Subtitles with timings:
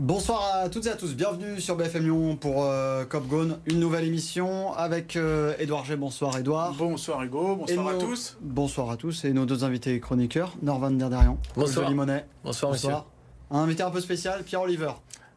[0.00, 3.80] Bonsoir à toutes et à tous, bienvenue sur BFM Lyon pour euh, Cop Gone, une
[3.80, 5.94] nouvelle émission avec euh, Edouard G.
[5.94, 6.72] Bonsoir Edouard.
[6.72, 8.38] Bonsoir Hugo, bonsoir à tous.
[8.40, 11.90] Bonsoir à tous et nos deux invités chroniqueurs, Norvan Derderian, bonsoir.
[11.90, 12.24] Limonet.
[12.42, 13.04] Bonsoir, bonsoir.
[13.50, 14.92] Un invité un peu spécial, Pierre Oliver.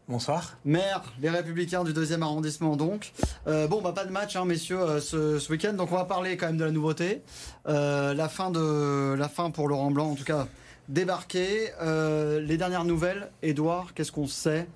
[0.08, 0.58] Bonsoir.
[0.64, 3.12] Maire, les Républicains du deuxième arrondissement donc.
[3.48, 5.74] Euh, bon, bah pas de match, hein, messieurs, euh, ce, ce week-end.
[5.74, 7.22] Donc on va parler quand même de la nouveauté.
[7.68, 10.48] Euh, la fin de la fin pour Laurent Blanc, en tout cas
[10.90, 11.70] débarqué.
[11.82, 14.68] Euh, les dernières nouvelles, Edouard, qu'est-ce qu'on sait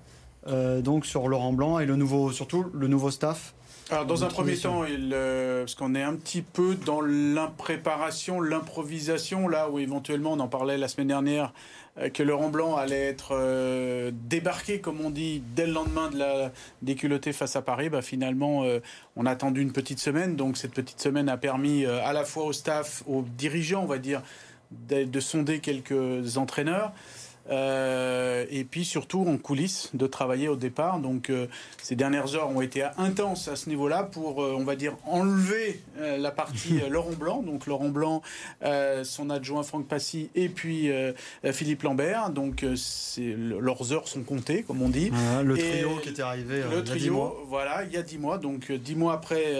[0.46, 3.54] euh, donc sur Laurent Blanc et le nouveau, surtout le nouveau staff?
[3.90, 8.38] Alors dans un premier temps, il, euh, parce qu'on est un petit peu dans l'impréparation,
[8.38, 11.54] l'improvisation, là où éventuellement on en parlait la semaine dernière,
[11.96, 16.18] euh, que Laurent Blanc allait être euh, débarqué, comme on dit, dès le lendemain de
[16.18, 16.52] la
[16.82, 17.88] déculottée face à Paris.
[17.88, 18.62] Bah, finalement,
[19.16, 22.44] on a attendu une petite semaine, donc cette petite semaine a permis à la fois
[22.44, 24.22] au staff, aux dirigeants, on va dire,
[24.70, 26.92] de, de sonder quelques entraîneurs.
[27.50, 30.98] Euh, et puis surtout en coulisses de travailler au départ.
[30.98, 31.46] Donc euh,
[31.82, 35.80] ces dernières heures ont été intenses à ce niveau-là pour, euh, on va dire, enlever
[35.98, 37.42] la partie Laurent Blanc.
[37.42, 38.22] Donc Laurent Blanc,
[39.02, 40.90] son adjoint Franck Passy et puis
[41.52, 42.30] Philippe Lambert.
[42.30, 42.64] Donc
[43.16, 45.10] leurs heures sont comptées, comme on dit.
[45.10, 47.36] Voilà, le Et trio qui était arrivé Le il y a dix trio, mois.
[47.48, 48.38] voilà, il y a dix mois.
[48.38, 49.54] Donc dix mois après,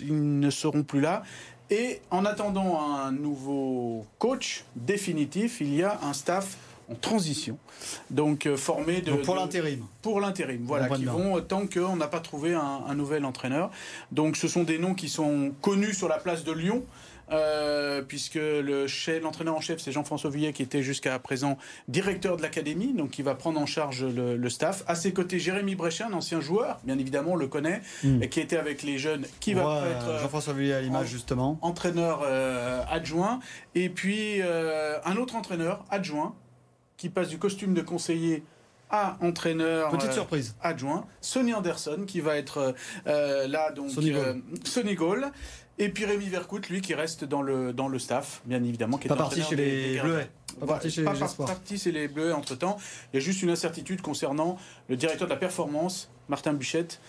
[0.00, 1.22] ils ne seront plus là.
[1.70, 6.56] Et en attendant un nouveau coach définitif, il y a un staff
[6.90, 7.56] en transition,
[8.10, 9.86] donc euh, formé de, Donc pour de- l'intérim.
[10.02, 13.70] pour l'intérim, voilà, qui vont euh, tant qu'on n'a pas trouvé un, un nouvel entraîneur.
[14.12, 16.84] Donc ce sont des noms qui sont connus sur la place de Lyon.
[17.32, 18.86] Euh, puisque le
[19.22, 21.56] l'entraîneur en chef c'est Jean-François Vuillet qui était jusqu'à présent
[21.88, 24.84] directeur de l'académie, donc qui va prendre en charge le, le staff.
[24.86, 28.22] À ses côtés Jérémy Bréchin, un ancien joueur, bien évidemment on le connaît, Mm.
[28.22, 31.10] et qui était avec les jeunes, qui va être euh, Jean-François Villiers à l'image en-
[31.10, 31.58] justement.
[31.62, 33.40] entraîneur euh, adjoint,
[33.74, 36.34] et puis un autre entraîneur adjoint
[36.96, 38.42] qui passe du costume de conseiller
[38.90, 40.54] à entraîneur Petite surprise.
[40.62, 42.74] adjoint, Sonny Anderson qui va être
[43.06, 44.20] là donc Sonny Gall.
[44.20, 44.34] euh,
[44.64, 45.32] Sonny Gall.
[45.78, 49.06] Et puis Rémi Vercoute lui qui reste dans le dans le staff bien évidemment qui
[49.06, 50.00] est Pas parti chez les des.
[50.00, 50.30] Bleuets.
[50.60, 51.48] Pas parti chez pas Espoirs.
[51.48, 52.76] parti chez les Bleus entre temps.
[53.12, 54.56] Il y a juste une incertitude concernant
[54.88, 57.00] le directeur de la performance, Martin Buchette,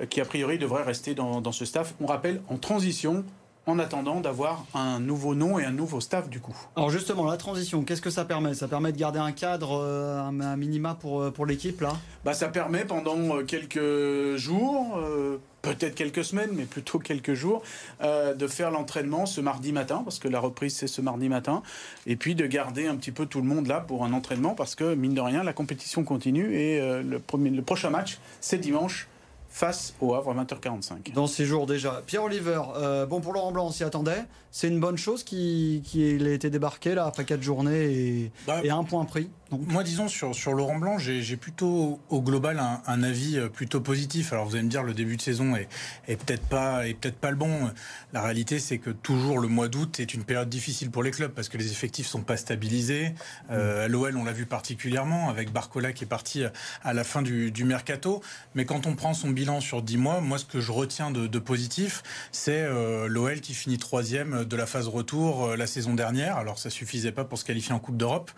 [0.00, 1.94] euh, qui a priori devrait rester dans, dans ce staff.
[2.00, 3.24] On rappelle en transition,
[3.66, 6.56] en attendant d'avoir un nouveau nom et un nouveau staff du coup.
[6.76, 8.54] Alors justement, la transition, qu'est-ce que ça permet?
[8.54, 11.92] Ça permet de garder un cadre, euh, un, minima pour, euh, pour l'équipe là?
[12.24, 17.62] Bah, ça permet pendant quelques jours, euh, peut-être quelques semaines, mais plutôt quelques jours,
[18.02, 21.62] euh, de faire l'entraînement ce mardi matin, parce que la reprise c'est ce mardi matin,
[22.06, 24.74] et puis de garder un petit peu tout le monde là pour un entraînement, parce
[24.74, 29.08] que mine de rien, la compétition continue et euh, le, le prochain match c'est dimanche
[29.50, 31.12] face au Havre à 20h45.
[31.12, 32.02] dans ces jours déjà.
[32.06, 34.24] Pierre Oliver, euh, bon pour Laurent Blanc, on s'y attendait.
[34.52, 35.82] C'est une bonne chose qu'il
[36.26, 39.30] ait été débarqué là après quatre journées et, Bah, et un point pris.
[39.50, 43.48] Donc, Moi, disons, sur, sur Laurent Blanc, j'ai plutôt, au global, un, un avis euh,
[43.48, 44.32] plutôt positif.
[44.32, 45.68] Alors, vous allez me dire, le début de saison est,
[46.08, 47.70] est peut-être pas, est peut-être pas le bon.
[48.12, 51.32] La réalité, c'est que toujours le mois d'août est une période difficile pour les clubs
[51.32, 53.14] parce que les effectifs sont pas stabilisés.
[53.50, 56.42] Euh, à l'OL, on l'a vu particulièrement avec Barcola qui est parti
[56.82, 58.20] à la fin du, du mercato.
[58.54, 61.26] Mais quand on prend son bilan sur 10 mois, moi, ce que je retiens de,
[61.26, 65.94] de positif, c'est euh, l'OL qui finit troisième de la phase retour euh, la saison
[65.94, 66.36] dernière.
[66.36, 68.30] Alors, ça suffisait pas pour se qualifier en Coupe d'Europe,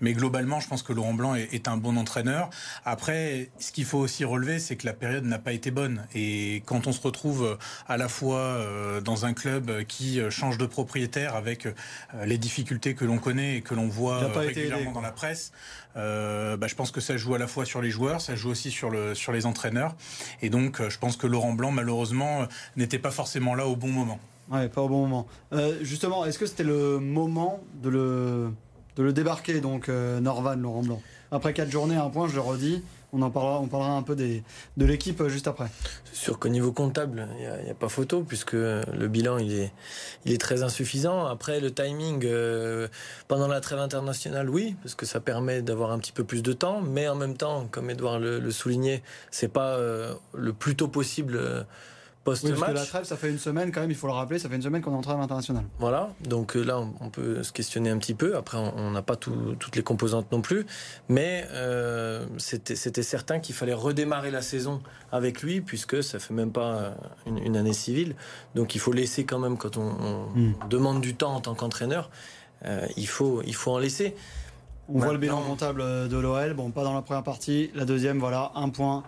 [0.00, 2.48] mais globalement, je pense que Laurent Blanc est, est un bon entraîneur.
[2.86, 6.06] Après, ce qu'il faut aussi relever, c'est que la période n'a pas été bonne.
[6.14, 10.56] Et quand on se retrouve à la fois euh, dans un club qui euh, change
[10.56, 11.72] de propriétaire avec euh,
[12.24, 15.52] les difficultés que l'on connaît et que l'on voit euh, régulièrement aidé, dans la presse,
[15.96, 18.50] euh, bah, je pense que ça joue à la fois sur les joueurs, ça joue
[18.50, 19.94] aussi sur, le, sur les entraîneurs.
[20.42, 22.46] Et donc, euh, je pense que Laurent Blanc, malheureusement, euh,
[22.76, 24.18] n'était pas forcément là au bon moment.
[24.50, 25.26] ouais, pas au bon moment.
[25.52, 28.50] Euh, justement, est-ce que c'était le moment de le,
[28.96, 31.02] de le débarquer, donc euh, Norvan, Laurent Blanc?
[31.32, 32.82] Après quatre journées, un point, je le redis.
[33.12, 34.42] On en parlera, un peu de
[34.84, 35.68] l'équipe euh, juste après.
[36.04, 39.70] C'est sûr qu'au niveau comptable, il n'y a, pas photo, puisque le bilan il
[40.24, 41.26] est, très insuffisant.
[41.26, 42.88] Après, le timing, euh,
[43.28, 46.52] pendant la trêve internationale, oui, parce que ça permet d'avoir un petit peu plus de
[46.52, 50.76] temps, mais en même temps, comme Edouard le, le soulignait, c'est pas euh, le plus
[50.76, 51.62] tôt possible euh,
[52.26, 52.74] Oui, parce que post-match.
[52.74, 54.62] la trêve, ça fait une semaine quand même, il faut le rappeler, ça fait une
[54.62, 55.64] semaine qu'on est en trêve internationale.
[55.78, 58.36] Voilà, donc euh, là on peut se questionner un petit peu.
[58.36, 60.66] Après, on n'a pas tout- toutes les composantes non plus,
[61.08, 64.82] mais euh, c'était certain qu'il fallait redémarrer la saison
[65.12, 66.90] avec lui, puisque ça fait même pas euh,
[67.26, 68.16] une, une année civile.
[68.54, 70.54] Donc il faut laisser quand même, quand on, on Mm.
[70.68, 72.10] demande du temps en tant qu'entraîneur,
[72.64, 74.16] euh, il, faut, il faut en laisser.
[74.88, 77.70] On voit le bilan comptable de l'OL, bon, pas dans la première partie.
[77.74, 79.02] La deuxième, voilà, un point.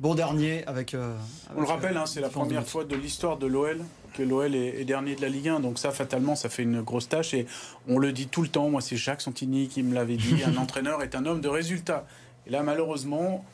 [0.00, 0.94] Bon dernier avec.
[0.94, 1.14] euh,
[1.54, 3.82] On le rappelle, hein, c'est la première fois de l'histoire de l'OL
[4.14, 5.60] que l'OL est, est dernier de la Ligue 1.
[5.60, 7.34] Donc ça, fatalement, ça fait une grosse tâche.
[7.34, 7.46] Et
[7.86, 8.70] on le dit tout le temps.
[8.70, 10.42] Moi, c'est Jacques Santini qui me l'avait dit.
[10.42, 12.06] un entraîneur est un homme de résultats.
[12.46, 13.44] Et là, malheureusement,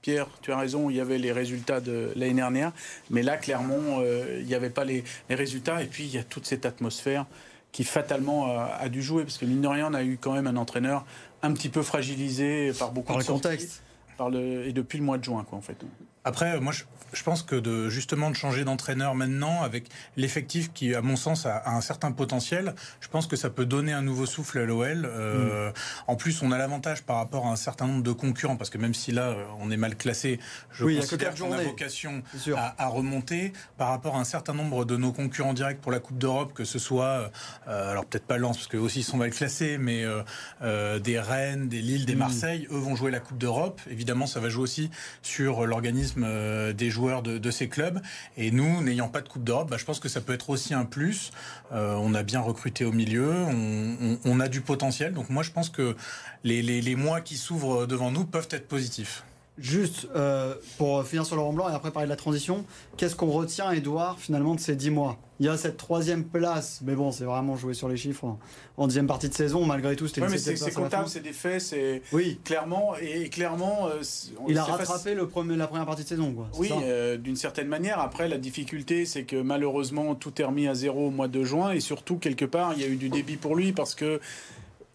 [0.00, 2.72] Pierre, tu as raison, il y avait les résultats de l'année dernière,
[3.10, 5.82] mais là, clairement, euh, il n'y avait pas les, résultats.
[5.82, 7.26] Et puis, il y a toute cette atmosphère
[7.72, 10.46] qui fatalement a, dû jouer, parce que mine de rien, on a eu quand même
[10.46, 11.04] un entraîneur
[11.42, 13.82] un petit peu fragilisé par beaucoup par de le contexte.
[14.18, 15.84] Et depuis le mois de juin, quoi, en fait.
[16.26, 16.82] Après, moi, je,
[17.12, 21.46] je pense que de justement de changer d'entraîneur maintenant avec l'effectif qui, à mon sens,
[21.46, 25.06] a, un certain potentiel, je pense que ça peut donner un nouveau souffle à l'OL.
[25.06, 25.72] Euh.
[26.06, 28.78] En plus, on a l'avantage par rapport à un certain nombre de concurrents, parce que
[28.78, 30.38] même si là on est mal classé,
[30.72, 32.22] je oui, considère qu'on a vocation
[32.56, 36.18] à, remonter par rapport à un certain nombre de nos concurrents directs pour la Coupe
[36.18, 37.30] d'Europe, que ce soit,
[37.68, 40.04] euh, alors peut-être pas Lens, parce que aussi ils sont mal classés, mais
[40.62, 42.18] euh, des Rennes, des Lille, des mm.
[42.18, 43.80] Marseille, eux vont jouer la Coupe d'Europe.
[43.90, 44.90] Évidemment, ça va jouer aussi
[45.22, 48.00] sur l'organisme des joueurs de, ces clubs.
[48.36, 50.74] Et nous, n'ayant pas de Coupe d'Europe, bah, je pense que ça peut être aussi
[50.74, 51.30] un plus.
[51.72, 53.32] Euh, on a bien recruté au milieu,
[54.24, 55.12] on, a du potentiel.
[55.14, 55.96] Donc moi, je pense que
[56.44, 59.24] les mois qui s'ouvrent devant nous peuvent être positifs.
[59.58, 62.66] Juste euh, pour finir sur Laurent Blanc et après parler de la transition,
[62.98, 65.18] qu'est-ce qu'on retient, Edouard, finalement, de ces 10 mois?
[65.40, 68.36] Il y a cette troisième place, mais bon, c'est vraiment jouer sur les chiffres
[68.76, 70.08] en, deuxième partie de saison, malgré tout.
[70.08, 72.38] C'était ouais, mais c'est comptable, c'est des faits, c'est oui.
[72.44, 73.88] clairement et clairement.
[73.88, 74.02] Euh,
[74.48, 76.48] Il a rattrapé le premier, la première partie de saison, quoi.
[76.58, 78.00] Oui, euh, d'une certaine manière.
[78.00, 81.72] Après, la difficulté, c'est que malheureusement, tout est remis à zéro au mois de juin
[81.72, 84.20] et surtout quelque part, il y a eu du débit pour lui parce que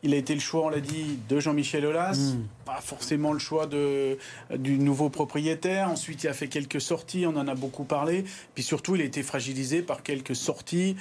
[0.04, 2.48] il a été le choix, on l'a dit, de Jean-Michel Aulas, hmm.
[2.66, 4.18] pas forcément le choix de,
[4.56, 5.90] du nouveau propriétaire.
[5.90, 8.26] Ensuite, il a fait quelques sorties, on en a beaucoup parlé.
[8.56, 10.96] Puis surtout, il a été fragilisé par quelques sorties.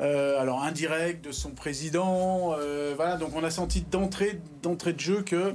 [0.00, 3.16] Euh, alors indirectes de son président, euh, voilà.
[3.16, 5.54] Donc on a senti d'entrée d'entrée de jeu que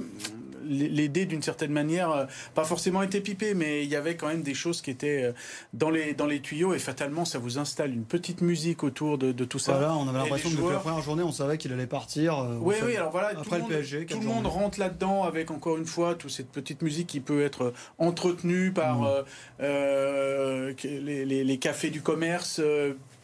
[0.68, 2.24] les dés, d'une certaine manière, euh,
[2.54, 5.32] pas forcément été pipés, mais il y avait quand même des choses qui étaient euh,
[5.72, 9.32] dans les, dans les tuyaux et fatalement, ça vous installe une petite musique autour de,
[9.44, 9.72] tout ça.
[9.72, 12.38] Voilà, on avait l'impression que depuis la première journée, on savait qu'il allait partir.
[12.38, 14.06] Euh, oui, oui, alors voilà, après tout le, PSG.
[14.06, 17.42] Tout le monde rentre là-dedans avec encore une fois toute cette petite musique qui peut
[17.42, 19.24] être entretenue par mmh.
[19.60, 22.60] les, les, les, cafés du commerce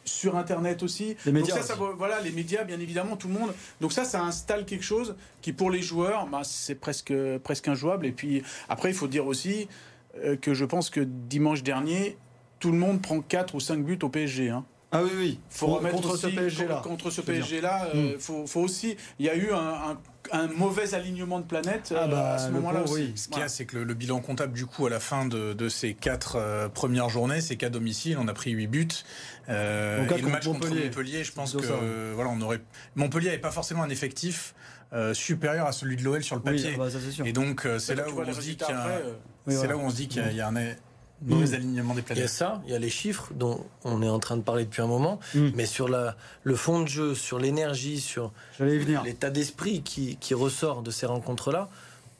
[0.04, 1.16] sur Internet aussi.
[1.26, 1.54] Les médias.
[1.54, 3.52] Donc ça, voilà, les médias, bien évidemment, tout le monde.
[3.80, 8.06] Donc ça, ça installe quelque chose qui, pour les joueurs, bah, c'est presque, presque injouable.
[8.06, 9.68] Et puis après, il faut dire aussi
[10.24, 12.16] euh, que je pense que dimanche dernier,
[12.58, 14.50] tout le monde prend 4 ou 5 buts au PSG.
[14.50, 14.64] Hein.
[14.92, 15.40] Ah oui, oui.
[15.50, 16.82] Faut remettre contre, ce PSG -là.
[16.82, 17.88] contre ce PSG-là.
[17.94, 18.20] Euh, hmm.
[18.20, 18.96] faut, faut, aussi.
[19.18, 19.98] Il y a eu un,
[20.32, 23.12] un, mauvais alignement de planète ah bah, euh, à ce moment-là aussi.
[23.16, 25.54] Ce qu'il y a, c'est que le, bilan comptable, du coup, à la fin de,
[25.54, 28.88] de ces quatre premières journées, c'est qu'à domicile, on a pris 8 buts.
[29.48, 32.60] Euh, et le match contre Montpellier, je pense que voilà, on aurait
[32.94, 34.54] Montpellier n'avait pas forcément un effectif
[34.92, 36.76] euh, supérieur à celui de l'OL sur le papier.
[36.76, 36.88] Bah,
[37.24, 38.56] et donc euh, c'est là, où on se dit
[40.08, 40.60] qu'il y a, là
[41.24, 41.54] un mauvais mm.
[41.54, 42.20] alignement des planètes.
[42.20, 44.42] Il y a ça, il y a les chiffres dont on est en train de
[44.42, 45.50] parler depuis un moment, mm.
[45.54, 50.82] mais sur la, le fond de jeu, sur l'énergie, sur l'état d'esprit qui, qui, ressort
[50.82, 51.68] de ces rencontres-là,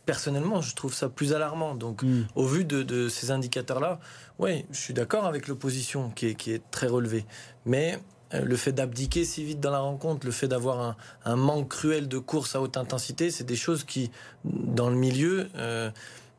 [0.07, 1.75] personnellement, je trouve ça plus alarmant.
[1.75, 2.27] Donc, mm.
[2.35, 4.01] au vu de, de ces indicateurs-là,
[4.39, 7.25] oui, je suis d'accord avec l'opposition qui est, qui est très relevée.
[7.65, 7.99] Mais
[8.35, 12.09] euh, le fait d'abdiquer si vite dans la rencontre, le fait d'avoir un, manque cruel
[12.09, 14.11] de course à haute intensité, c'est des choses qui,
[14.45, 15.91] dans le milieu, euh,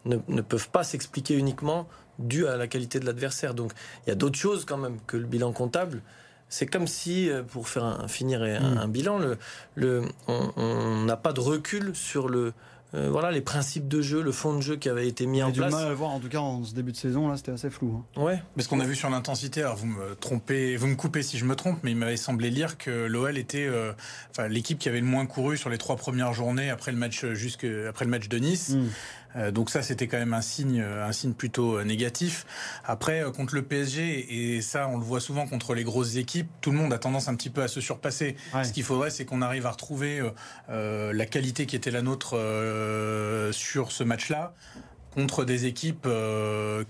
[0.05, 1.87] ne, peuvent pas s'expliquer uniquement
[2.19, 3.53] dû à la qualité de l'adversaire.
[3.53, 3.71] Donc
[4.05, 6.01] il y a d'autres choses quand même que le bilan comptable.
[6.49, 8.91] C'est comme si, euh, pour faire un, finir un, mm.
[8.91, 9.19] bilan,
[9.75, 12.53] le, on n'a pas de recul sur le,
[12.95, 15.51] euh, voilà les principes de jeu, le fond de jeu qui avait été mis en
[15.51, 15.71] place.
[15.71, 17.71] du mal à voir en tout cas en ce début de saison là, c'était assez
[17.71, 18.03] flou.
[18.15, 18.21] Hein.
[18.21, 18.43] Ouais.
[18.55, 21.39] Mais ce qu'on a vu sur l'intensité, alors vous me trompez, vous me coupez si
[21.39, 23.93] je me trompe, mais il m'avait semblé lire que l'OL était, euh,
[24.29, 27.25] enfin l'équipe qui avait le moins couru sur les trois premières journées après le match
[27.33, 28.69] jusque après le match de Nice.
[28.69, 28.87] Hmm.
[29.35, 32.45] Euh, donc ça, c'était quand même un signe, un signe plutôt euh, négatif.
[32.85, 36.49] Après, euh, contre le PSG, et ça, on le voit souvent contre les grosses équipes,
[36.61, 38.35] tout le monde a tendance un petit peu à se surpasser.
[38.63, 40.21] Ce qu'il faudrait, c'est qu'on arrive à retrouver
[40.69, 42.37] la qualité qui était la nôtre
[43.51, 44.53] sur ce match-là
[45.11, 46.07] contre des équipes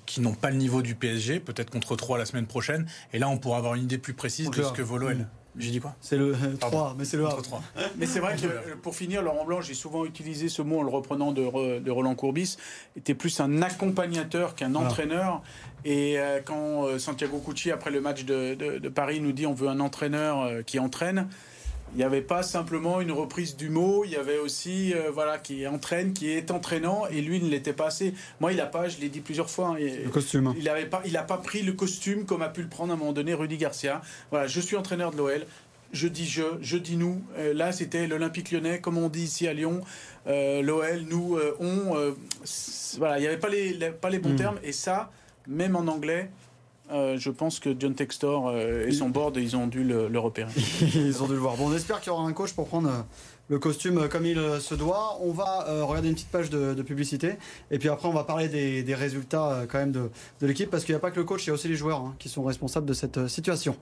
[0.06, 2.88] qui n'ont pas le niveau du PSG, peut-être contre 3 la semaine prochaine.
[3.12, 5.28] Et là, on pourra avoir une idée plus précise de ce que vaut l'OL.
[5.58, 7.62] J'ai dit quoi C'est le 3, mais c'est le 3.
[7.98, 10.84] Mais c'est vrai que euh, pour finir, Laurent Blanc, j'ai souvent utilisé ce mot en
[10.84, 12.58] le reprenant de, de Roland Courbis,
[12.98, 15.42] était plus un accompagnateur qu'un entraîneur.
[15.86, 19.54] Et euh, quand euh, Santiago Cucci, après le match de, de, Paris, nous dit on
[19.54, 21.28] veut un entraîneur qui entraîne,
[21.94, 25.38] il n'y avait pas simplement une reprise du mot, il y avait aussi, euh, voilà,
[25.38, 28.16] qui entraîne, qui est entraînant, et lui ne l'était pas assez.
[28.40, 30.54] Moi, il n'a pas, je l'ai dit plusieurs fois, hein, le costume.
[30.58, 32.98] Il n'a pas, il pas pris le costume comme a pu le prendre à un
[32.98, 34.02] moment donné Rudy Garcia.
[34.32, 35.46] Voilà, je suis entraîneur de l'OL.
[35.92, 37.22] Je dis je, je dis nous.
[37.38, 39.82] Euh, là, c'était l'Olympique lyonnais, comme on dit ici à Lyon.
[40.26, 42.16] Euh, L'OL, nous, on.
[42.98, 44.38] voilà, il n'y avait pas les, pas les bons hmm.
[44.38, 44.60] termes.
[44.64, 45.12] Et ça,
[45.48, 46.32] même en anglais,
[46.92, 50.52] euh, je pense que John Textor euh, et son board, ils ont dû le, repérer.
[50.96, 51.56] ils ont dû le voir.
[51.56, 53.06] Bon, on espère qu'il y aura un coach pour prendre,
[53.50, 55.20] le costume comme il se doit.
[55.22, 57.36] On va regarder une petite page de, publicité
[57.72, 60.10] et puis après on va parler des, résultats quand même de,
[60.42, 62.00] l'équipe parce qu'il n'y a pas que le coach, il y a aussi les joueurs
[62.00, 63.76] hein, qui sont responsables de cette situation.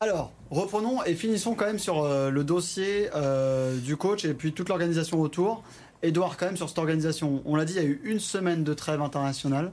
[0.00, 4.52] Alors, reprenons et finissons quand même sur euh, le dossier euh, du coach et puis
[4.52, 5.64] toute l'organisation autour.
[6.02, 8.64] Edouard, quand même, sur cette organisation, on l'a dit, il y a eu une semaine
[8.64, 9.72] de trêve internationale.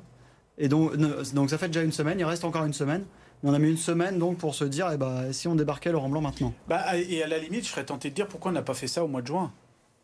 [0.58, 0.96] Et donc,
[1.34, 3.06] donc ça fait déjà une semaine, il reste encore une semaine.
[3.44, 6.10] On a mis une semaine donc pour se dire, eh ben, si on débarquait Laurent
[6.10, 6.54] Blanc maintenant.
[6.68, 8.88] Bah, et à la limite, je serais tenté de dire pourquoi on n'a pas fait
[8.88, 9.52] ça au mois de juin?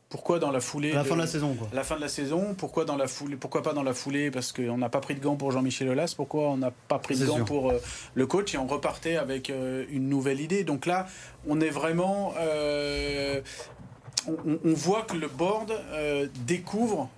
[0.10, 1.70] Pourquoi dans la foulée À la fin de la saison, quoi.
[1.72, 2.54] la fin de la saison.
[2.58, 4.30] Pourquoi dans la foulée Pourquoi pas dans la foulée?
[4.30, 6.14] Parce qu'on n'a pas pris de gants pour Jean-Michel Aulas.
[6.18, 7.82] Pourquoi on n'a pas pris de gants pour euh,
[8.14, 8.54] le coach?
[8.54, 10.66] Et on repartait avec euh, une nouvelle idée.
[10.66, 11.08] Donc là,
[11.48, 12.34] on est vraiment.
[12.38, 13.40] Euh,
[14.28, 15.74] on, voit que le board
[16.46, 17.10] découvre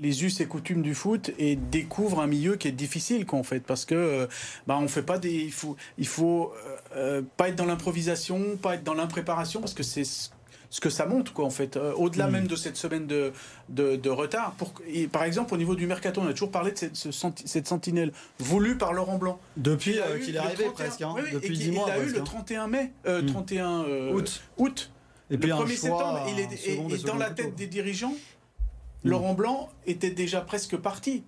[0.00, 3.60] les us et coutumes du foot et découvre un milieu qui est difficile qu'en fait
[3.60, 4.28] parce que
[4.66, 6.52] bah on fait pas des il faut il faut
[7.36, 10.04] pas être dans l'improvisation pas être dans l'impréparation parce que c'est
[10.70, 11.76] ce que ça montre, quoi, en fait.
[11.76, 13.32] Euh, au-delà même de cette semaine de,
[13.68, 14.52] de, retard.
[14.52, 14.72] Pour,
[15.12, 16.96] par exemple, au niveau du mercato, on a toujours parlé de cette,
[17.44, 19.40] cette sentinelle voulue par Laurent Blanc.
[19.56, 21.02] Depuis euh, qu'il est arrivé, presque.
[21.02, 21.88] Hein, depuis 10 mois.
[21.88, 22.66] Il a eu le 31 hein.
[22.68, 24.16] mai, 31 euh, hmm.
[24.16, 24.42] août.
[24.58, 24.90] août.
[25.30, 28.14] Et le 1er septembre, il est, et, dans la tête des dirigeants,
[29.04, 29.08] hmm.
[29.08, 31.24] Laurent Blanc était déjà presque parti.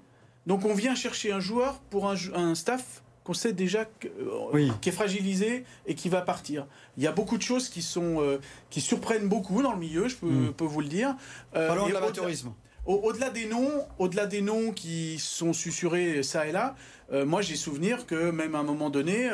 [0.46, 4.88] Donc on vient chercher un joueur pour un, un staff qu'on sait déjà euh, qui
[4.88, 6.66] est fragilisé et qui va partir.
[6.96, 8.38] Il y a beaucoup de choses qui sont euh,
[8.70, 10.54] qui surprennent beaucoup dans le milieu, je peux, hmm.
[10.58, 11.14] vous le dire.
[11.54, 12.52] Euh, Parlons de l'amateurisme.
[12.86, 16.74] Au-delà des noms, au-delà des noms qui sont susurrés ça et là,
[17.12, 19.28] moi j'ai souvenir que même à un moment donné,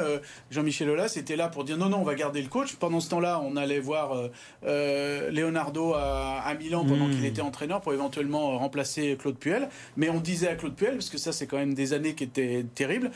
[0.51, 2.75] Jean-Michel Aulas était là pour dire non non on va garder le coach.
[2.75, 4.31] Pendant ce temps-là, on allait voir
[4.63, 7.13] Leonardo à, Milan pendant hmm.
[7.13, 9.69] qu'il était entraîneur pour éventuellement remplacer Claude Puel.
[9.97, 12.25] Mais on disait à Claude Puel parce que ça c'est quand même des années qui
[12.25, 13.11] étaient terribles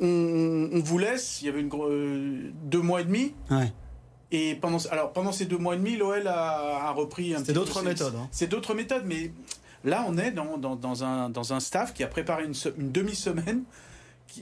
[0.00, 3.34] on, vous laisse, il y avait une, euh, deux mois et demi.
[4.32, 7.82] Et pendant, alors, pendant ces deux mois et demi, l'OL a, repris un C'est d'autres
[7.82, 8.14] méthodes.
[8.16, 8.28] Hein.
[8.30, 9.32] C'est d'autres méthodes, mais
[9.84, 13.62] là, on est dans, dans, un, dans un staff qui a préparé une, une demi-semaine.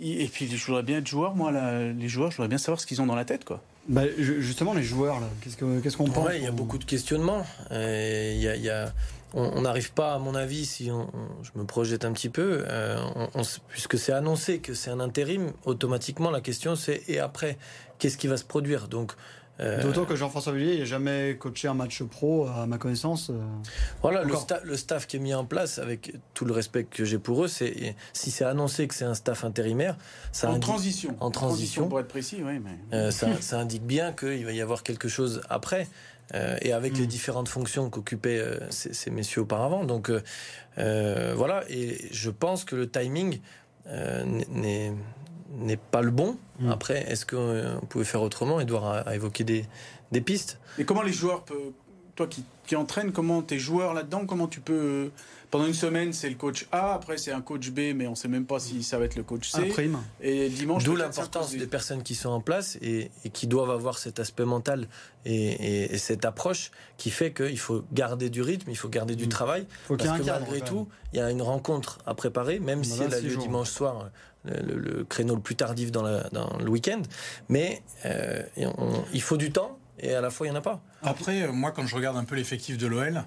[0.01, 2.87] et puis, je voudrais bien être joueur, moi, les joueurs, je voudrais bien savoir ce
[2.87, 3.61] qu'ils ont dans la tête, quoi.
[3.89, 7.45] Bah, justement, les joueurs, qu'est-ce qu'on qu'est-ce qu'on pense Il y a beaucoup de questionnements.
[7.73, 8.93] Il y y a
[9.35, 12.99] on n'arrive pas, à mon avis, si je me projette un petit peu, euh,
[13.69, 17.57] puisque c'est annoncé que c'est un intérim, automatiquement la question c'est et après,
[17.99, 18.89] qu'est-ce qui va se produire?
[18.89, 19.15] Donc euh,
[19.59, 23.31] D'autant que Jean-François Villiers n'a jamais coaché un match pro, à ma connaissance.
[23.31, 23.35] Euh,
[24.01, 27.45] voilà, le, staff qui est mis en place, avec tout le respect que j'ai pour
[27.45, 29.97] eux, c'est si c'est annoncé que c'est un staff intérimaire,
[30.33, 31.17] ça en transition.
[31.21, 32.61] En transition, pour être précis, oui.
[32.91, 33.11] Mais...
[33.13, 35.87] ça, ça, indique bien qu'il va y avoir quelque chose après.
[36.35, 37.09] Euh, et avec les mm.
[37.09, 39.85] différentes fonctions qu'occupaient euh, ces, messieurs auparavant.
[39.85, 40.11] Donc
[40.79, 43.41] euh, voilà, et je pense que le timing
[44.49, 44.93] n'est
[45.53, 46.37] n'est pas le bon.
[46.61, 46.71] Mm.
[46.71, 48.61] Après, est-ce qu'on pouvait faire autrement?
[48.61, 49.67] Edouard a, évoqué des,
[50.11, 50.59] des pistes.
[50.79, 51.45] Et comment les joueurs,
[52.15, 55.11] toi qui, qui entraînes, comment tes joueurs là-dedans, comment tu peux
[55.53, 58.17] pendant une semaine, c'est le coach A, après c'est un coach B, mais on ne
[58.17, 59.67] sait même pas si ça va être le coach C.
[59.67, 59.99] prime.
[60.23, 60.83] Et dimanche.
[60.83, 64.89] D'où l'importance des personnes qui sont en place et, qui doivent avoir cet aspect mental
[65.27, 69.29] et, cette approche qui fait qu'il faut garder du rythme, il faut garder du mm.
[69.29, 69.67] travail.
[69.85, 73.13] Faut parce que malgré tout, il y a une rencontre à préparer, même si elle
[73.13, 74.09] a lieu dimanche soir.
[74.45, 77.03] Le, créneau le plus tardif dans, le week-end,
[77.49, 78.43] mais euh,
[79.13, 80.81] il faut du temps et à la fois il n'y en a pas.
[81.03, 83.23] Après, euh, moi quand je regarde un peu l'effectif de l'OL,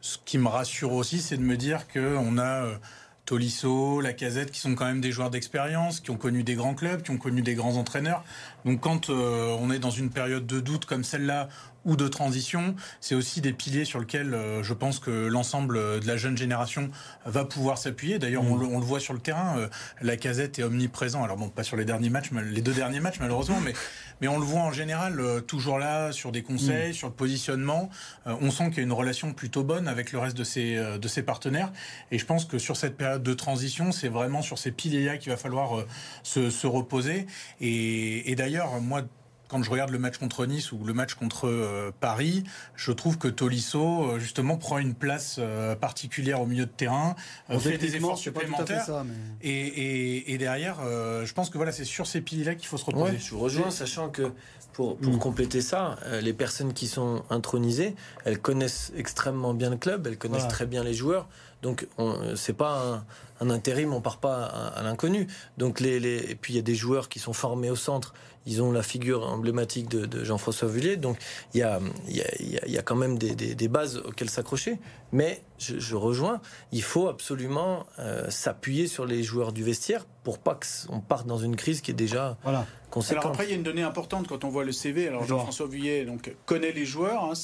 [0.00, 2.76] ce qui me rassure aussi, c'est de me dire qu'on a euh,
[3.26, 7.02] Tolisso, Lacazette, qui sont quand même des joueurs d'expérience, qui ont connu des grands clubs,
[7.02, 8.24] qui ont connu des grands entraîneurs.
[8.64, 11.48] Donc quand euh, on est dans une période de doute comme celle-là,
[11.84, 16.06] ou de transition, c'est aussi des piliers sur lesquels euh, je pense que l'ensemble de
[16.06, 16.90] la jeune génération
[17.26, 18.18] va pouvoir s'appuyer.
[18.18, 19.68] D'ailleurs, on, le voit sur le terrain,
[20.02, 21.22] la casette est omniprésent.
[21.22, 23.72] Alors bon, pas sur les derniers matchs, les deux derniers matchs malheureusement, mais
[24.20, 26.94] mais on le voit en général euh, toujours là sur des conseils, mm.
[26.94, 27.90] sur le positionnement.
[28.26, 30.76] Euh, on sent qu'il y a une relation plutôt bonne avec le reste de ses,
[30.76, 31.72] euh, de ses partenaires.
[32.10, 35.30] Et je pense que sur cette période de transition, c'est vraiment sur ces piliers-là qu'il
[35.30, 35.84] va falloir
[36.22, 37.26] se, se, reposer.
[37.60, 39.02] Et, et d'ailleurs, moi,
[39.48, 43.18] quand je regarde le match contre Nice ou le match contre euh, Paris, je trouve
[43.18, 47.14] que Tolisso euh, justement prend une place euh, particulière au milieu de terrain,
[47.58, 49.04] fait des efforts supplémentaires.
[49.42, 53.18] et, derrière, je pense que voilà, c'est sur ces piliers-là qu'il faut se reposer.
[53.18, 54.32] je vous rejoins, sachant que
[54.72, 55.18] pour, pour mm.
[55.18, 60.48] compléter ça, les personnes qui sont intronisées, elles connaissent extrêmement bien le club, elles connaissent
[60.48, 61.28] très bien les joueurs.
[61.66, 61.88] Donc
[62.36, 63.04] c'est pas
[63.40, 65.26] un, intérim, on part pas à, l'inconnu.
[65.58, 65.96] Donc les,
[66.30, 68.14] et puis il y a des joueurs qui sont formés au centre
[68.46, 70.96] ils ont la figure emblématique de, Jean-François Vullier.
[70.96, 71.18] Donc
[71.52, 74.78] il y a, y, a, quand même des, bases auxquelles s'accrocher.
[75.12, 76.40] Mais je, rejoins,
[76.72, 81.38] il faut absolument euh, s'appuyer sur les joueurs du vestiaire pour pas qu'on parte dans
[81.38, 82.66] une crise qui est déjà voilà.
[82.90, 83.22] conséquente.
[83.22, 85.06] Alors après, il y a une donnée importante quand on voit le CV.
[85.06, 87.22] Alors Jean-François Vuillet donc, connaît les joueurs.
[87.22, 87.34] Hein,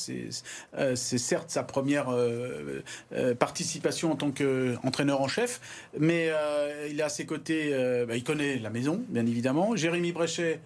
[0.78, 5.60] euh, c'est certes sa première euh, euh, participation en tant qu'entraîneur en chef,
[5.96, 6.32] mais
[6.90, 7.70] il a à ses côtés,
[8.08, 9.76] bah, il connaît la maison, bien évidemment.
[9.76, 10.60] Jérémy Bréchet,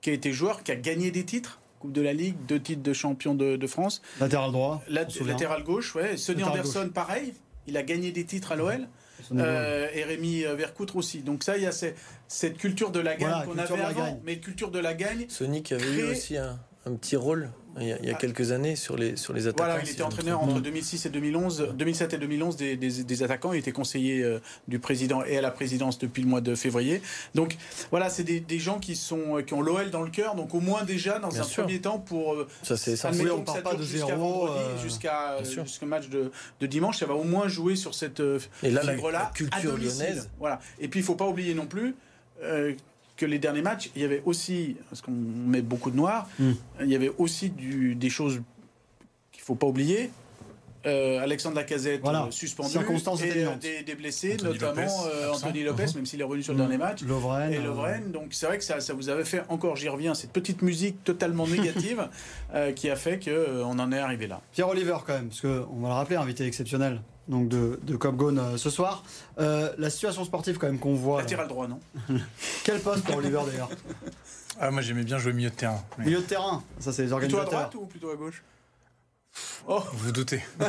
[0.00, 1.60] qui a été joueur, qui a gagné des titres.
[1.78, 4.02] Coupe de la Ligue, deux titres de champion de, France.
[4.18, 4.82] Latéral droit.
[4.88, 6.16] latéral gauche, ouais.
[6.16, 7.34] Sonny Anderson, pareil.
[7.68, 8.88] Il a gagné des titres à l'OL.
[9.32, 11.20] Euh, et Rémi euh, Vercoutre aussi.
[11.20, 14.70] Donc ça, il y a cette culture de la gagne qu'on avait avant, mais culture
[14.70, 15.26] de la gagne.
[15.28, 17.50] Sonic avait eu aussi un, un petit rôle
[17.80, 19.64] il y, a, quelques années sur les, sur les attaquants.
[19.64, 23.52] Voilà, il était entraîneur entre 2006 et 2011, 2007 et 2011 des, des, attaquants.
[23.52, 27.00] Il était conseiller euh, du président et à la présidence depuis le mois de février.
[27.34, 27.56] Donc
[27.90, 30.34] voilà, c'est des, des, gens qui, sont, qui ont l'OL dans le cœur.
[30.34, 32.34] Donc au moins déjà, dans un premier temps, pour.
[32.34, 33.10] Euh, ça, c'est ça.
[33.10, 34.48] on parle pas de zéro.
[34.82, 38.20] Jusqu'à euh, jusqu'au match de, de, dimanche, ça va au moins jouer sur cette
[38.62, 40.28] et là, la, la, culture lyonnaise.
[40.38, 40.60] Voilà.
[40.78, 41.94] Et puis il ne faut pas oublier non plus
[43.22, 46.52] que les derniers matchs, il y avait aussi, parce qu'on met beaucoup de noir, hmm.
[46.80, 48.42] il y avait aussi du, des choses
[49.30, 50.10] qu'il ne faut pas oublier.
[50.84, 52.24] Euh, Alexandre Lacazette voilà.
[52.24, 56.58] Euh, suspendu et euh, des, blessés, notamment Anthony Lopez, même s'il est revenu sur le
[56.58, 57.02] dernier match.
[57.02, 58.10] Lovren, et Lovren.
[58.10, 61.04] Donc c'est vrai que ça, ça, vous avait fait encore, j'y reviens, cette petite musique
[61.04, 62.08] totalement négative
[62.74, 64.40] qui a fait qu'on en est arrivé là.
[64.50, 68.20] Pierre Oliver quand même, parce qu'on va le rappeler, invité exceptionnel donc de, de Cop
[68.20, 69.04] euh, ce soir.
[69.38, 71.20] Euh, la situation sportive quand même qu'on voit.
[71.22, 71.80] Latéral droit, non?
[72.64, 73.70] Quel poste pour Oliver d'ailleurs?
[74.60, 75.82] Ah, Moi j'aimais bien jouer milieu de terrain.
[75.98, 77.44] Milieu de terrain, ça c'est les organisateurs.
[77.46, 78.42] Plutôt à droite ou plutôt à gauche?
[79.66, 80.42] Oh Vous doutez.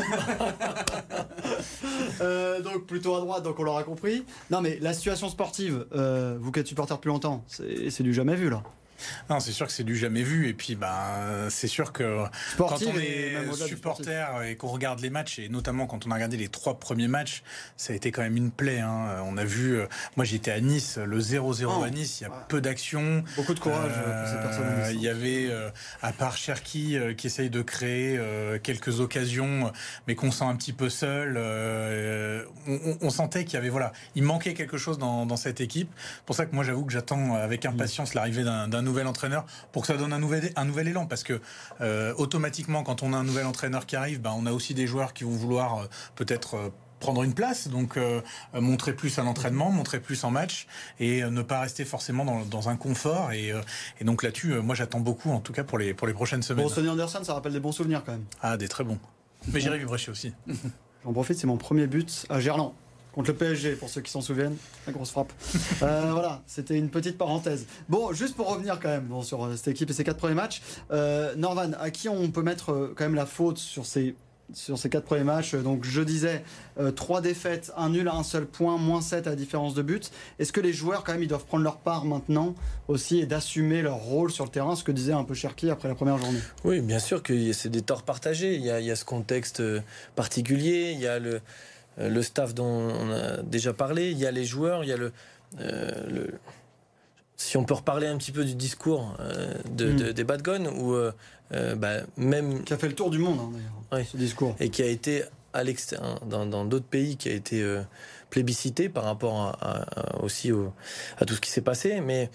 [2.21, 4.23] Euh, donc plutôt à droite, donc on l'aura compris.
[4.51, 5.85] Non mais la situation sportive,
[6.39, 8.63] vous qui êtes supporter depuis longtemps, c'est du jamais vu là.
[9.29, 10.47] Non, c'est sûr que c'est du jamais vu.
[10.47, 12.23] Et puis, ben, c'est sûr que
[12.57, 16.37] quand on est supporter et qu'on regarde les matchs, et notamment quand on a regardé
[16.37, 17.43] les trois premiers matchs,
[17.77, 18.79] ça a été quand même une plaie.
[18.79, 19.21] Hein.
[19.25, 22.29] On a vu, euh, moi j'étais à Nice, le 0-0 à Nice, il y a
[22.29, 23.23] peu d'action.
[23.35, 24.65] Beaucoup de courage pour ces personnes.
[24.67, 25.69] Euh, il y avait, euh,
[26.01, 28.19] à part Cherki qui essaye de créer
[28.63, 29.71] quelques occasions,
[30.07, 31.37] mais qu'on sent un petit peu seul.
[33.01, 35.91] On, sentait qu'il y avait, voilà, il manquait quelque chose dans, dans cette équipe.
[36.25, 39.87] Pour ça que moi j'avoue que j'attends avec impatience l'arrivée d'un nouvel entraîneur pour que
[39.87, 41.05] ça donne un nouvel, un nouvel élan.
[41.05, 41.41] Parce que
[41.81, 44.87] euh, automatiquement, quand on a un nouvel entraîneur qui arrive, ben, on a aussi des
[44.87, 46.69] joueurs qui vont vouloir euh, peut-être euh,
[46.99, 47.99] prendre une place, donc
[48.53, 50.67] montrer plus à l'entraînement, montrer plus en match
[51.01, 53.33] et ne pas rester forcément dans, un confort.
[53.33, 53.51] Et,
[54.05, 56.63] donc là-dessus, moi j'attends beaucoup, en tout cas pour les, pour les prochaines semaines.
[56.65, 58.23] Bon, Sonny Anderson, ça rappelle des bons souvenirs quand même.
[58.41, 58.99] Ah, des très bons.
[59.51, 60.33] Mais j'irai chez aussi.
[61.03, 62.73] J'en profite, c'est mon premier but à Gerland
[63.13, 64.57] contre le PSG, pour ceux qui s'en souviennent.
[64.87, 65.31] La grosse frappe.
[65.81, 67.65] Euh, voilà, c'était une petite parenthèse.
[67.89, 70.61] Bon, juste pour revenir quand même sur euh, cette équipe et ses quatre premiers matchs,
[70.91, 74.15] euh, Norvan, à qui on peut mettre quand même la faute sur ces
[74.53, 75.55] sur ces quatre premiers matchs?
[75.55, 76.43] Donc je disais,
[76.95, 80.11] trois défaites, un nul à un seul point, moins 7 à la différence de but.
[80.37, 82.53] Est-ce que les joueurs, quand même, ils doivent prendre leur part maintenant
[82.87, 85.87] aussi et d'assumer leur rôle sur le terrain, ce que disait un peu Cherki après
[85.87, 88.55] la première journée Oui, bien sûr que c'est des torts partagés.
[88.55, 89.63] Il y, a, ce contexte
[90.15, 91.41] particulier, il y a le
[91.97, 94.97] le staff dont on a déjà parlé, il y a les joueurs, il y a
[94.97, 95.11] le,
[95.59, 96.27] euh,
[97.35, 100.13] si on peut reparler un petit peu du discours euh, de, hmm.
[100.13, 100.95] des Bad Guns, ou
[101.77, 103.59] bah, même qui a fait le tour du monde hein,
[103.91, 107.63] d'ailleurs, ce discours, et qui a été à l'extérieur dans d'autres pays, qui a été
[108.31, 109.55] plébiscité par rapport
[110.21, 110.51] aussi
[111.19, 112.31] à tout ce qui s'est passé, mais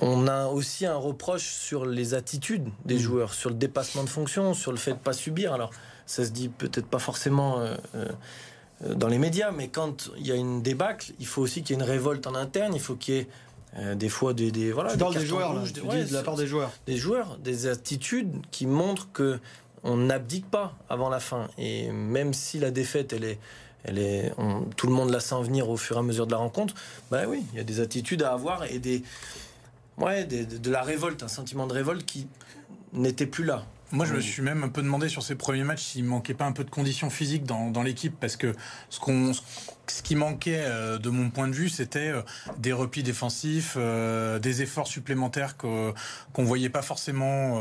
[0.00, 2.98] on a aussi un reproche sur les attitudes des hmm.
[2.98, 5.54] joueurs, sur le dépassement de fonction, sur le fait de pas subir.
[5.54, 5.70] Alors
[6.10, 10.32] ça se dit peut-être pas forcément euh, euh, dans les médias, mais quand il y
[10.32, 12.96] a une débâcle, il faut aussi qu'il y ait une révolte en interne, il faut
[12.96, 13.28] qu'il y ait
[13.78, 16.72] euh, des fois des, des voilà des, joueurs de la part des joueurs.
[16.88, 19.38] des joueurs des attitudes qui montrent que
[19.84, 21.46] on n'abdique pas avant la fin.
[21.58, 23.38] Et même si la défaite elle est
[23.84, 24.34] elle est
[24.76, 26.74] tout le monde la sent venir au fur et à mesure de la rencontre
[27.10, 29.02] bah oui il y a des attitudes à avoir et des
[29.96, 32.26] ouais de la révolte un sentiment de révolte qui
[32.92, 35.82] n'était plus là moi, je me suis même un peu demandé sur ces premiers matchs
[35.82, 38.54] s'il manquait pas un peu de conditions physiques dans, dans l'équipe, parce que
[38.88, 39.32] ce qu'on
[39.90, 42.22] ce qui manquait euh, de mon point de vue, c'était euh,
[42.58, 45.94] des replis défensifs, euh, des efforts supplémentaires qu'on
[46.38, 47.60] ne voyait pas forcément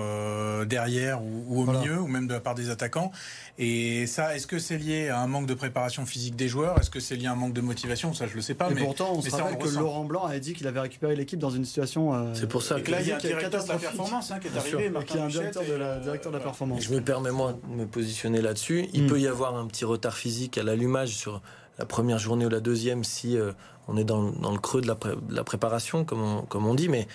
[0.65, 3.11] derrière ou, au milieu, ou même de la part des attaquants.
[3.57, 6.79] Et ça, est-ce que c'est lié à un manque de préparation physique des joueurs?
[6.79, 8.13] Est-ce que c'est lié à un manque de motivation?
[8.13, 8.69] Ça, je le sais pas.
[8.69, 11.49] mais, pourtant, on se rappelle que Laurent Blanc avait dit qu'il avait récupéré l'équipe dans
[11.49, 12.33] une situation.
[12.33, 14.47] c'est pour ça que là, il y a un directeur de la performance hein, qui
[14.47, 16.83] est arrivé, qui est un directeur de la, directeur de la performance.
[16.83, 18.87] Je me permets moi de me positionner là-dessus.
[18.93, 19.07] Il hmm.
[19.07, 21.41] peut y avoir un petit retard physique à l'allumage sur
[21.79, 23.53] la première journée ou la deuxième si euh,
[23.87, 27.07] on est dans, le creux de la, préparation, comme on, comme on, dit, mais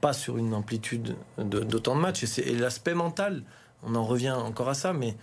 [0.00, 2.38] pas sur une amplitude d'autant de, matchs.
[2.38, 3.42] Et, l'aspect mental,
[3.84, 5.16] on en revient encore à ça, mais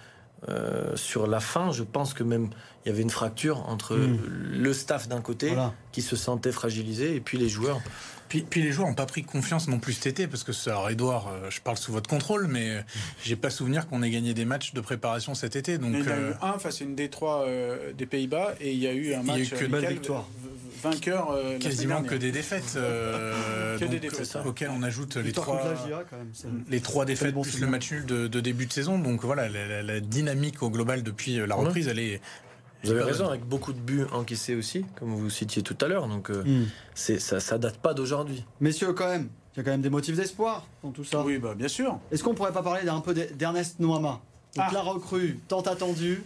[0.47, 2.49] euh, sur la fin, je pense que même
[2.85, 4.19] il y avait une fracture entre Mm.
[4.53, 5.73] le staff d'un côté Voilà.
[5.91, 7.81] qui se sentait fragilisé et puis les joueurs.
[8.29, 10.71] Puis, puis les joueurs n'ont pas pris confiance non plus cet été, parce que ça,
[10.71, 12.81] alors Edouard, euh, je parle sous votre contrôle, mais euh,
[13.23, 15.77] j'ai pas souvenir qu'on ait gagné des matchs de préparation cet été.
[15.77, 18.55] Donc, il y en a euh, eu un face à une Détroit euh, des Pays-Bas
[18.59, 20.27] et il y a eu un Il y a eu match que belle victoire.
[20.81, 22.73] vainqueur euh, quasiment que des défaites.
[22.77, 26.63] euh, Que des donc, défaites, euh, auxquelles on ajoute les trois, GIA, quand même.
[26.69, 27.67] les trois défaites bon plus souvenir.
[27.67, 28.97] le match nul de, de début de saison.
[28.97, 31.65] Donc voilà, la, la- la dynamique au global depuis la Ouais.
[31.65, 32.21] reprise, elle est.
[32.85, 36.07] Vous avez raison, avec beaucoup de buts encaissés aussi, comme vous citiez tout à l'heure.
[36.07, 36.65] Donc euh, Hmm.
[36.93, 38.43] c'est ça, ça date pas d'aujourd'hui.
[38.61, 41.21] Messieurs, quand même, il y a quand même des motifs d'espoir dans tout ça.
[41.23, 41.97] Oui, bah, bien sûr.
[42.11, 44.21] Est-ce qu'on pourrait pas parler d'un peu d'Ernest Noama
[44.55, 44.73] Donc Ah.
[44.73, 46.23] la recrue tant attendue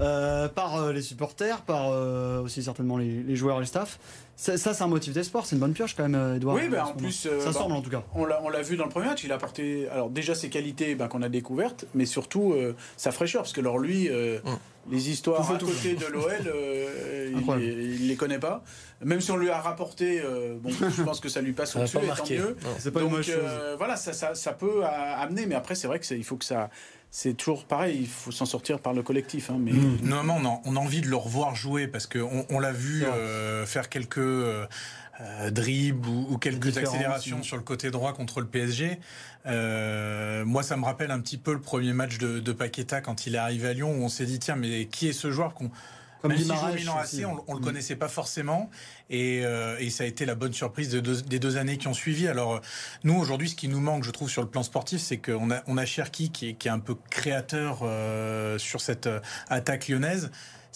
[0.00, 3.98] euh, par euh, les supporters, par euh, aussi certainement les, les joueurs et le staff.
[4.36, 6.54] Ça, ça, c'est un motif d'espoir, c'est une bonne pioche quand même, Edouard.
[6.54, 8.04] Oui, bah, en plus, euh, ça bah, semble en tout cas.
[8.14, 10.48] On l'a, on l'a vu dans le premier match, il a apporté alors déjà ses
[10.48, 14.38] qualités bah, qu'on a découvertes, mais surtout euh, sa fraîcheur, parce que alors lui, euh,
[14.44, 14.48] Mm.
[14.90, 17.66] Les histoires Tout à tout côté de l'OL, euh, il, Incroyable.
[17.66, 18.62] les- connaît pas.
[19.04, 21.96] Même si on lui a rapporté, euh, bon, je pense que ça lui passe au-dessus,
[21.98, 22.56] pas et tant mieux.
[22.62, 22.90] Non.
[22.92, 26.06] Pas une Donc euh, voilà, ça, ça, ça peut amener, mais après c'est vrai que
[26.06, 26.68] c'est- il faut que ça,
[27.10, 29.50] c'est toujours pareil, il faut s'en sortir par le collectif.
[29.50, 29.98] hein, mais Mm.
[30.02, 33.04] Normalement, on a, on a envie de le revoir jouer parce qu'on on, l'a vu
[33.04, 34.18] euh, faire quelques
[35.20, 37.44] euh, dribbles ou, ou quelques accélérations oui.
[37.44, 38.98] sur le côté droit contre le PSG.
[39.46, 43.26] Euh, moi, ça me rappelle un petit peu le premier match de, de Paqueta quand
[43.26, 45.54] il est arrivé à Lyon où on s'est dit tiens, mais qui est ce joueur
[45.54, 45.70] qu'on
[46.20, 46.96] Comme même Guimaraes Milan.
[46.98, 48.68] AC, on, on le connaissait pas forcément,
[49.08, 51.88] et, euh, et ça a été la bonne surprise de deux- des deux années qui
[51.88, 52.28] ont suivi.
[52.28, 52.60] Alors
[53.04, 55.62] nous aujourd'hui, ce qui nous manque, je trouve, sur le plan sportif, c'est qu'on a
[55.66, 59.88] on a Cherki qui est, qui est un peu créateur euh, sur cette euh, attaque
[59.88, 60.30] lyonnaise.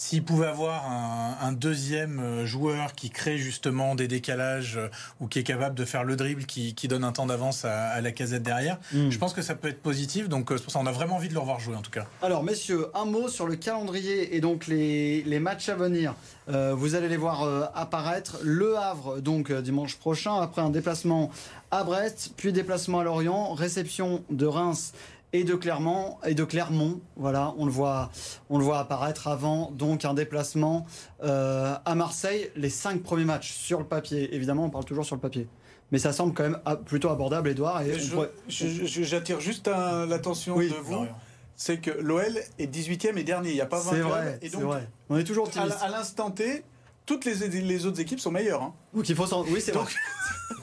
[0.05, 4.89] S'il pouvait avoir un, un deuxième euh, joueur qui crée justement des décalages euh,
[5.21, 7.87] ou qui est capable de faire le dribble, qui, qui donne un temps d'avance à,
[7.87, 9.09] à la casette derrière, Mm.
[9.09, 10.27] je pense que ça peut être positif.
[10.27, 11.89] Donc euh, c'est pour ça qu'on a vraiment envie de le revoir jouer en tout
[11.89, 12.05] cas.
[12.21, 16.15] Alors, messieurs, un mot sur le calendrier et donc les, les matchs à venir.
[16.49, 18.39] Euh, vous allez les voir euh, apparaître.
[18.43, 21.31] Le Havre, donc dimanche prochain, après un déplacement
[21.71, 24.93] à Brest, puis déplacement à Lorient, réception de Reims
[25.33, 27.01] et de Clermont et de Clermont.
[27.17, 28.11] Voilà, on le voit,
[28.49, 30.85] on le voit apparaître avant donc un déplacement
[31.23, 32.49] euh, à Marseille.
[32.55, 34.33] Les cinq premiers matchs sur le papier.
[34.35, 35.47] Évidemment, on parle toujours sur le papier.
[35.91, 37.81] Mais ça semble quand même ah, plutôt abordable, Edouard.
[37.81, 41.05] Et on je- pourrait- je- je- j'attire juste un- l'attention Oui, de vous,
[41.55, 44.39] c'est que l'OL est 18e et dernier, il n'y a pas 20 C'est clubs, vrai,
[44.41, 44.87] et c'est donc vrai.
[45.09, 45.77] On est toujours optimiste.
[45.81, 46.63] à l'instant T,
[47.05, 48.61] toutes les, les autres équipes sont meilleures.
[48.61, 48.73] hein.
[48.93, 49.83] Donc il faut s'en- Oui, c'est vrai.
[49.83, 49.93] Donc-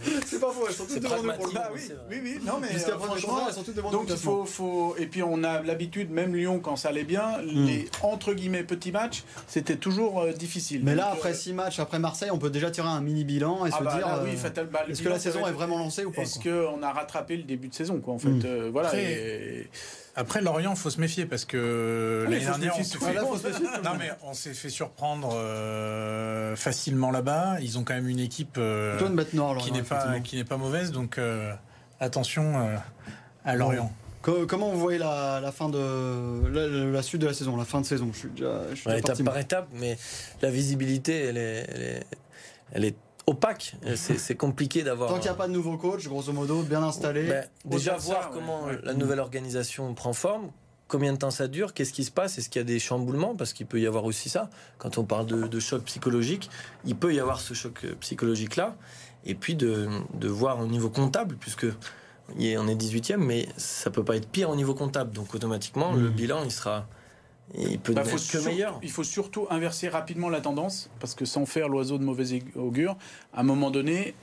[0.26, 2.54] c'est pas faux, elles sont toutes C'est devant nous pour mais oui, oui, oui, non
[2.60, 5.60] mais euh, franchement, elles sont toutes devant donc il faut, faut et puis on a
[5.62, 10.32] l'habitude, même Lyon quand ça allait bien, les entre guillemets petits matchs, c'était toujours euh,
[10.32, 10.80] difficile.
[10.84, 13.24] Mais Donc, là, euh, après six matchs, après Marseille, on peut déjà tirer un mini
[13.24, 15.52] bilan et ah se bah dire là, oui, fatal- bah, est-ce que la saison est
[15.52, 18.28] vraiment lancée ou pas Est-ce qu'on a rattrapé le début de saison quoi en fait
[18.28, 18.42] Mm.
[18.46, 18.88] euh, Voilà.
[18.88, 19.70] Après, et-
[20.16, 23.82] Après Lorient, faut se méfier parce que Ah, l'année dernière, on méfier, se c'est fait-
[23.84, 27.58] non mais on s'est fait surprendre euh, facilement là-bas.
[27.60, 28.98] Ils ont quand même une équipe euh,
[29.60, 31.52] qui n'est pas qui n'est pas mauvaise, donc euh,
[32.00, 32.76] attention euh,
[33.44, 33.92] à Lorient.
[34.22, 37.80] Co- Comment vous voyez la, la fin de la, suite de la saison, la fin
[37.80, 38.10] de saison?
[38.12, 39.96] Je suis déjà, je suis Ouais, déjà étape par étape, mais
[40.42, 42.06] la visibilité, elle est, elle est,
[42.72, 42.96] elle est
[43.26, 43.76] opaque.
[43.96, 45.08] C'est compliqué d'avoir.
[45.10, 47.24] Tant qu'il n'y a pas de nouveau coach, grosso modo, bien installé.
[47.24, 48.78] Ben, déjà ça, voir comment ouais.
[48.82, 50.50] la nouvelle organisation prend forme,
[50.88, 53.36] combien de temps ça dure, qu'est-ce qui se passe, est-ce qu'il y a des chamboulements,
[53.36, 54.50] parce qu'il peut y avoir aussi ça.
[54.78, 56.50] Quand on parle de, de choc psychologique,
[56.84, 58.76] il peut y avoir ce choc euh, psychologique-là,
[59.24, 61.66] et puis de, de voir au niveau comptable, puisque
[62.36, 66.08] on est 18e, mais ça peut pas être pire au niveau comptable, donc automatiquement le
[66.08, 66.14] Mhm.
[66.14, 66.86] bilan il sera,
[67.58, 68.78] il peut Bah, n'être faut que sur- meilleur.
[68.82, 72.56] Il faut surtout inverser rapidement la tendance, parce que sans faire l'oiseau de mauvais aug-
[72.56, 72.96] augure,
[73.34, 74.14] à un moment donné,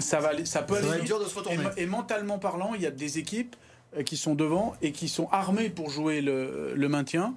[0.00, 1.08] ça, va aller- ça peut Ça aller va être vite.
[1.08, 1.58] dur de se retourner.
[1.76, 3.56] Et, et mentalement parlant, il y a des équipes
[3.96, 7.34] euh, qui sont devant et qui sont armées pour jouer le, le maintien.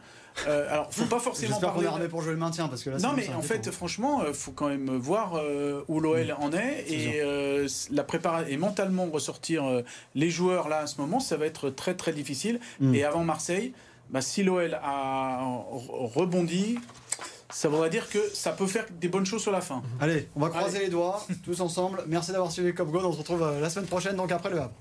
[0.48, 1.88] Euh, alors, faut pas forcément J'espère qu'on parler.
[1.90, 4.34] est armé pour jouer le maintien parce que là, non, mais en fait, franchement, il
[4.34, 9.06] faut quand même voir euh, où l'OL en est et euh, la préparation et mentalement
[9.08, 9.82] ressortir euh,
[10.16, 12.62] les joueurs là à ce moment, ça va être très très difficile.
[12.80, 12.96] Mm.
[12.96, 13.74] Et avant Marseille,
[14.10, 15.42] bah, si l'OL a
[15.74, 16.80] re- rebondi,
[17.52, 19.82] ça voudrait dire que ça peut faire des bonnes choses sur la fin.
[20.00, 22.04] Allez, on va croiser les doigts tous ensemble.
[22.08, 23.00] Merci d'avoir suivi Cop Go.
[23.04, 24.74] On se retrouve euh, la semaine prochaine, donc après le Havre.